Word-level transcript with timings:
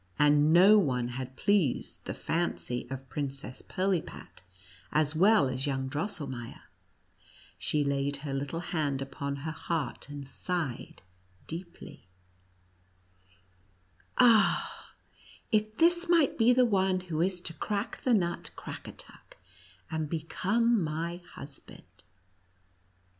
And 0.17 0.51
no 0.51 0.79
one 0.79 1.09
had 1.09 1.35
pleased 1.35 2.05
the 2.05 2.15
fancy 2.15 2.87
of 2.89 3.07
Princess 3.07 3.61
Pirlipat 3.61 4.41
as 4.91 5.15
well 5.15 5.47
as 5.47 5.67
young 5.67 5.87
Drosselmeier; 5.89 6.61
she 7.59 7.83
laid 7.83 8.17
her 8.25 8.33
little 8.33 8.61
hand 8.61 8.99
upon 9.03 9.35
her 9.45 9.51
heart, 9.51 10.09
and 10.09 10.27
sighed 10.27 11.03
deeply, 11.45 12.07
"Ah, 14.17 14.95
if 15.51 15.77
this 15.77 16.09
might 16.09 16.35
be 16.35 16.51
the 16.51 16.65
one 16.65 17.01
who 17.01 17.21
is 17.21 17.39
to 17.41 17.53
crack 17.53 17.97
the 17.97 18.15
nut 18.15 18.49
Crackatuck, 18.55 19.37
and 19.91 20.09
become 20.09 20.83
my 20.83 21.17
husband 21.35 22.03